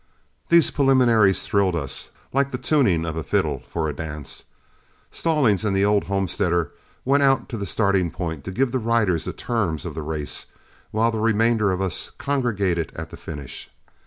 These 0.49 0.71
preliminaries 0.71 1.45
thrilled 1.45 1.75
us 1.75 2.09
like 2.33 2.49
the 2.49 2.57
tuning 2.57 3.05
of 3.05 3.15
a 3.15 3.21
fiddle 3.21 3.61
for 3.69 3.87
a 3.87 3.93
dance. 3.93 4.45
Stallings 5.11 5.63
and 5.63 5.75
the 5.75 5.85
old 5.85 6.05
homesteader 6.05 6.71
went 7.05 7.21
out 7.21 7.47
to 7.49 7.55
the 7.57 7.67
starting 7.67 8.09
point 8.09 8.43
to 8.45 8.51
give 8.51 8.71
the 8.71 8.79
riders 8.79 9.25
the 9.25 9.31
terms 9.31 9.85
of 9.85 9.93
the 9.93 10.01
race, 10.01 10.47
while 10.89 11.11
the 11.11 11.19
remainder 11.19 11.71
of 11.71 11.81
us 11.83 12.09
congregated 12.17 12.91
at 12.95 13.11
the 13.11 13.15
finish. 13.17 13.69